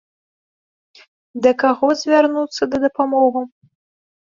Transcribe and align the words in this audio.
Да 1.43 1.51
каго 1.65 1.87
звярнуцца 2.01 2.63
да 2.75 2.83
дапамогу? 2.89 3.47